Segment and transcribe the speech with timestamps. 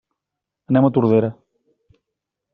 [0.73, 1.31] Anem a Tordera.